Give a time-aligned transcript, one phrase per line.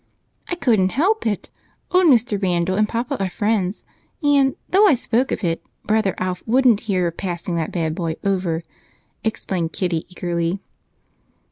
[0.49, 1.51] "I couldn't help it!
[1.91, 2.41] Old Mr.
[2.41, 3.83] Randal and Papa are friends,
[4.23, 8.15] and though I spoke of it, brother Alf wouldn't hear of passing that bad boy
[8.23, 8.63] over,"
[9.23, 10.57] explained Kitty eagerly.